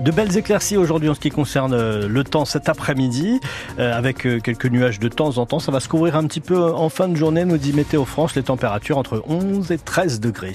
[0.00, 3.38] De belles éclaircies aujourd'hui en ce qui concerne euh, le temps cet après-midi,
[3.78, 5.58] euh, avec euh, quelques nuages de temps en temps.
[5.58, 8.34] Ça va se couvrir un petit peu en fin de journée, nous dit Météo France,
[8.34, 10.54] les températures entre 11 et 13 degrés.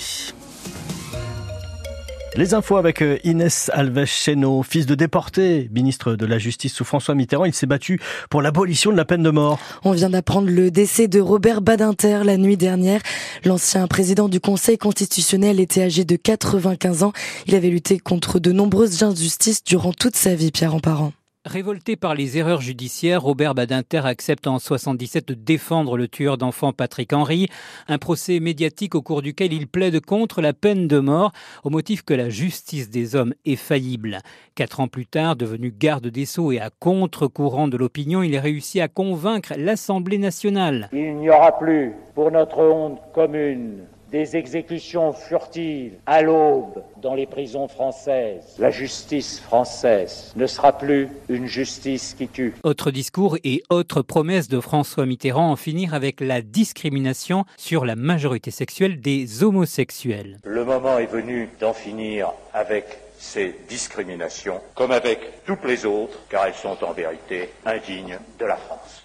[2.37, 6.83] Les infos avec euh, Inès Alves Cheno, fils de déporté, ministre de la Justice sous
[6.83, 7.45] François Mitterrand.
[7.45, 9.57] Il s'est battu pour l'abolition de la peine de mort.
[9.85, 12.99] On vient d'apprendre le décès de Robert Badinter la nuit dernière.
[13.45, 17.13] L'ancien président du Conseil constitutionnel était âgé de 95 ans.
[17.47, 21.13] Il avait lutté contre de nombreuses injustices durant toute sa vie, Pierre Emparent.
[21.45, 26.73] Révolté par les erreurs judiciaires, Robert Badinter accepte en 77 de défendre le tueur d'enfants
[26.73, 27.49] Patrick Henry,
[27.87, 32.01] un procès médiatique au cours duquel il plaide contre la peine de mort au motif
[32.01, 34.21] que la justice des hommes est faillible.
[34.55, 38.81] Quatre ans plus tard, devenu garde des Sceaux et à contre-courant de l'opinion, il réussit
[38.81, 40.89] à convaincre l'Assemblée nationale.
[40.93, 47.25] Il n'y aura plus, pour notre honte commune, des exécutions furtives à l'aube dans les
[47.25, 48.55] prisons françaises.
[48.59, 52.53] La justice française ne sera plus une justice qui tue.
[52.63, 57.95] Autre discours et autre promesse de François Mitterrand en finir avec la discrimination sur la
[57.95, 60.39] majorité sexuelle des homosexuels.
[60.43, 62.85] Le moment est venu d'en finir avec
[63.17, 68.57] ces discriminations, comme avec toutes les autres, car elles sont en vérité indignes de la
[68.57, 69.04] France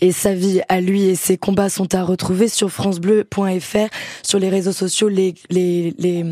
[0.00, 3.88] et sa vie à lui et ses combats sont à retrouver sur francebleu.fr.
[4.22, 6.24] Sur les réseaux sociaux, les, les, les,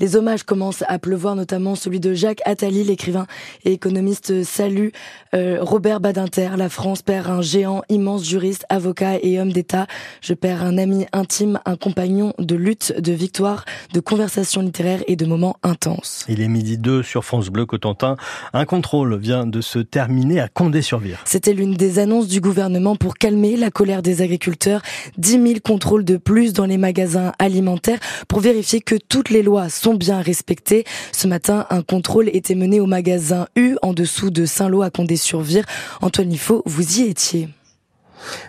[0.00, 3.26] les, hommages commencent à pleuvoir, notamment celui de Jacques Attali, l'écrivain
[3.64, 4.44] et économiste.
[4.44, 4.92] Salut
[5.34, 9.86] euh, Robert Badinter, la France perd un géant, immense juriste, avocat et homme d'État.
[10.20, 15.16] Je perds un ami intime, un compagnon de lutte, de victoire, de conversation littéraire et
[15.16, 16.24] de moments intenses.
[16.28, 18.16] Il est midi 2 sur France Bleu Cotentin.
[18.52, 21.20] Un contrôle vient de se terminer à Condé-sur-Vire.
[21.24, 24.82] C'était l'une des annonces du gouvernement pour calmer la colère des agriculteurs.
[25.18, 29.68] 10 000 contrôles de plus dans les magasins alimentaires pour vérifier que toutes les lois
[29.68, 30.84] sont bien respectées.
[31.12, 35.64] Ce matin, un contrôle était mené au magasin U en dessous de Saint-Lô à Condé-sur-Vire.
[36.00, 37.48] Antoine Liffaut, vous y étiez.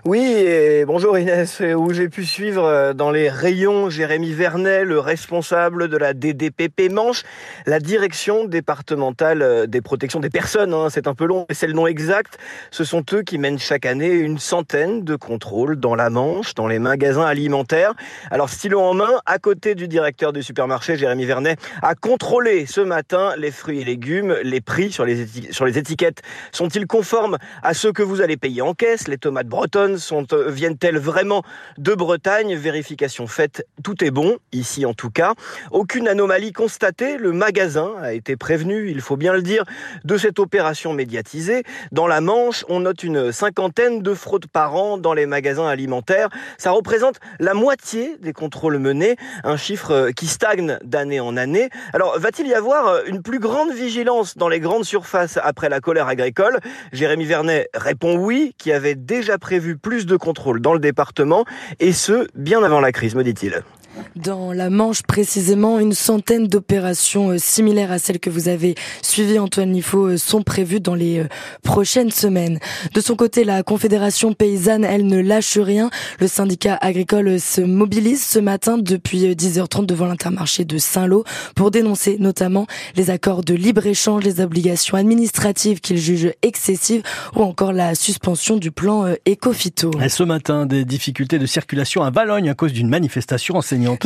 [0.05, 4.99] Oui, et bonjour Inès, où j'ai pu suivre euh, dans les rayons Jérémy Vernet, le
[4.99, 7.23] responsable de la DDPP Manche,
[7.65, 10.73] la direction départementale euh, des protections des personnes.
[10.73, 12.37] Hein, c'est un peu long, mais c'est le nom exact.
[12.71, 16.67] Ce sont eux qui mènent chaque année une centaine de contrôles dans la Manche, dans
[16.67, 17.93] les magasins alimentaires.
[18.29, 22.81] Alors stylo en main, à côté du directeur du supermarché, Jérémy Vernet, a contrôlé ce
[22.81, 26.21] matin les fruits et légumes, les prix sur les, sur les étiquettes.
[26.51, 30.49] Sont-ils conformes à ceux que vous allez payer en caisse, les tomates bretonnes sont, euh,
[30.49, 31.41] viennent-elles vraiment
[31.77, 32.53] de Bretagne?
[32.53, 35.35] Vérification faite, tout est bon, ici en tout cas.
[35.71, 39.63] Aucune anomalie constatée, le magasin a été prévenu, il faut bien le dire,
[40.03, 41.63] de cette opération médiatisée.
[41.93, 46.27] Dans la Manche, on note une cinquantaine de fraudes par an dans les magasins alimentaires.
[46.57, 51.69] Ça représente la moitié des contrôles menés, un chiffre qui stagne d'année en année.
[51.93, 56.09] Alors, va-t-il y avoir une plus grande vigilance dans les grandes surfaces après la colère
[56.09, 56.59] agricole?
[56.91, 61.43] Jérémy Vernet répond oui, qui avait déjà prévu plus de contrôles dans le département,
[61.81, 63.61] et ce, bien avant la crise, me dit-il.
[64.15, 69.39] Dans la Manche, précisément, une centaine d'opérations euh, similaires à celles que vous avez suivies,
[69.39, 71.27] Antoine Nifo, euh, sont prévues dans les euh,
[71.63, 72.59] prochaines semaines.
[72.93, 75.89] De son côté, la Confédération paysanne, elle ne lâche rien.
[76.19, 81.23] Le syndicat agricole se mobilise ce matin depuis 10h30 devant l'intermarché de Saint-Lô
[81.55, 87.03] pour dénoncer notamment les accords de libre-échange, les obligations administratives qu'il juge excessives
[87.35, 89.91] ou encore la suspension du plan Ecofito.
[90.07, 93.55] ce matin, des difficultés de circulation à Valogne à cause d'une manifestation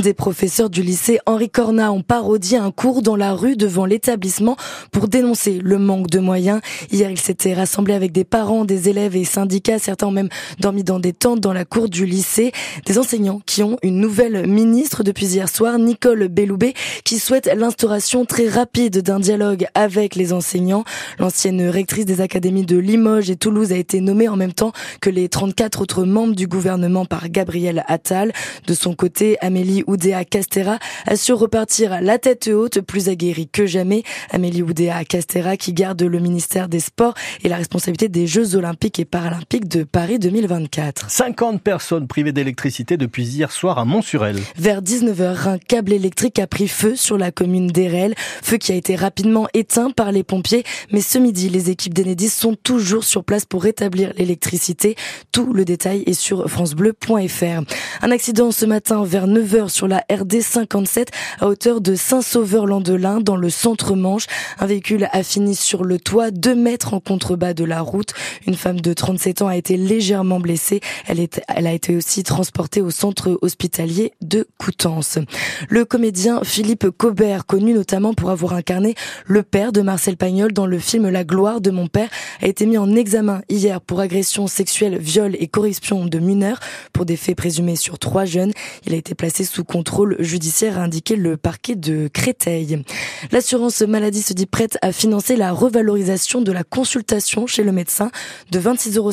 [0.02, 4.58] des professeurs du lycée Henri Cornat ont parodié un cours dans la rue devant l'établissement
[4.92, 6.62] pour dénoncer le manque de moyens.
[6.92, 9.80] Hier, ils s'étaient rassemblés avec des parents, des élèves et syndicats.
[9.80, 10.30] Certains ont même
[10.60, 12.52] dormi dans des tentes dans la cour du lycée.
[12.86, 16.74] Des enseignants qui ont une nouvelle ministre depuis hier soir, Nicole Belloubet,
[17.04, 20.86] qui souhaite l'instauration très rapide d'un dialogue avec les enseignants.
[21.20, 24.72] L'ancienne rectrice des académies de Limoges et Toulouse a été nommée en même temps
[25.02, 28.34] que les 34 autres membres du gouvernement par Gabriel Attal.
[28.66, 30.80] De son côté, Amélie Amélie Oudéa Castera
[31.18, 34.04] su repartir la tête haute, plus aguerrie que jamais.
[34.32, 38.98] Amélie Oudéa Castera qui garde le ministère des Sports et la responsabilité des Jeux Olympiques
[39.00, 41.12] et Paralympiques de Paris 2024.
[41.12, 44.38] 50 personnes privées d'électricité depuis hier soir à Montsurel.
[44.56, 48.76] Vers 19h, un câble électrique a pris feu sur la commune d'Erel, feu qui a
[48.76, 53.26] été rapidement éteint par les pompiers, mais ce midi, les équipes d'Enedis sont toujours sur
[53.26, 54.96] place pour rétablir l'électricité.
[55.34, 57.64] Tout le détail est sur francebleu.fr.
[58.02, 61.10] Un accident ce matin vers 9h sur la RD 57
[61.40, 64.28] à hauteur de Saint-Sauveur-Landelin dans le centre-Manche.
[64.60, 68.14] Un véhicule a fini sur le toit, deux mètres en contrebas de la route.
[68.46, 70.80] Une femme de 37 ans a été légèrement blessée.
[71.08, 75.18] Elle, est, elle a été aussi transportée au centre hospitalier de Coutances.
[75.70, 78.94] Le comédien Philippe Cobert, connu notamment pour avoir incarné
[79.26, 82.10] le père de Marcel Pagnol dans le film La gloire de mon père,
[82.42, 86.60] a été mis en examen hier pour agression sexuelle, viol et corruption de mineurs
[86.94, 88.52] pour des faits présumés sur trois jeunes.
[88.86, 92.84] Il a été placé sous contrôle judiciaire, a indiqué le parquet de Créteil.
[93.32, 98.12] L'assurance maladie se dit prête à financer la revalorisation de la consultation chez le médecin
[98.52, 99.12] de 26,50 euros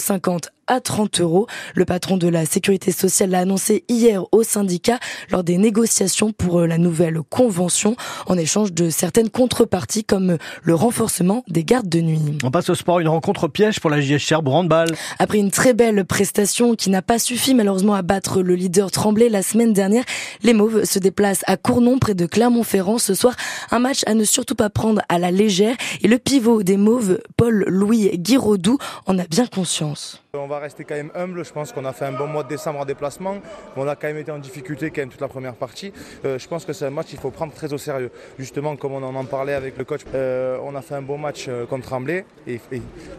[0.67, 1.47] à 30 euros.
[1.75, 4.99] Le patron de la sécurité sociale l'a annoncé hier au syndicat
[5.31, 7.97] lors des négociations pour la nouvelle convention
[8.27, 12.39] en échange de certaines contreparties comme le renforcement des gardes de nuit.
[12.43, 14.95] On passe au sport, une rencontre piège pour la JS Cherbourg handball.
[15.19, 19.29] Après une très belle prestation qui n'a pas suffi malheureusement à battre le leader Tremblay
[19.29, 20.05] la semaine dernière,
[20.43, 23.35] les Mauves se déplacent à Cournon près de Clermont-Ferrand ce soir.
[23.71, 27.19] Un match à ne surtout pas prendre à la légère et le pivot des Mauves,
[27.37, 30.24] Paul-Louis Guiraudou, en a bien conscience.
[30.37, 31.45] On va rester quand même humble.
[31.45, 33.37] Je pense qu'on a fait un bon mois de décembre en déplacement.
[33.77, 35.93] On a quand même été en difficulté quand même toute la première partie.
[36.25, 38.11] Euh, je pense que c'est un match qu'il faut prendre très au sérieux.
[38.39, 41.47] Justement, comme on en parlait avec le coach, euh, on a fait un bon match
[41.49, 42.61] euh, contre Tremblay et,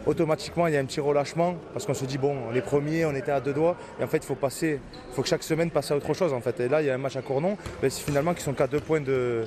[0.04, 3.14] automatiquement il y a un petit relâchement parce qu'on se dit bon, les premiers, on
[3.14, 4.80] était à deux doigts et en fait il faut passer,
[5.12, 6.60] faut que chaque semaine passe à autre chose en fait.
[6.60, 8.80] Et là il y a un match à Cournon, mais finalement qui sont qu'à deux
[8.80, 9.46] points de,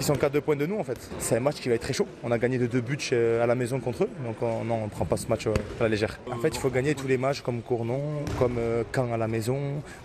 [0.00, 0.98] sont qu'à deux points de nous en fait.
[1.18, 2.06] C'est un match qui va être très chaud.
[2.22, 5.04] On a gagné de deux buts à la maison contre eux, donc on ne prend
[5.04, 6.20] pas ce match à la légère.
[6.30, 8.00] En fait, il faut gagner tous les matchs comme Cournon,
[8.38, 9.58] comme euh, Caen à la maison,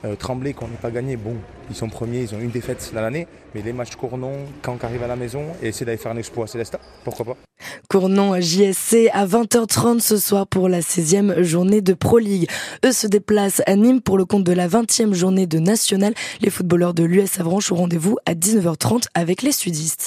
[0.06, 1.18] euh, Tremblay qu'on n'est pas gagné.
[1.18, 1.36] Bon,
[1.70, 4.32] ils sont premiers, ils ont une défaite dans l'année, mais les matchs Cournon,
[4.66, 7.38] Caen qui arrive à la maison et essayer d'aller faire un exploit Célestin, pourquoi pas
[7.90, 12.50] Cournon JSC à 20h30 ce soir pour la 16e journée de Pro League.
[12.86, 16.14] Eux se déplacent à Nîmes pour le compte de la 20e journée de National.
[16.42, 20.02] Les footballeurs de l'US Avranches au rendez-vous à 19h30 avec les sudistes.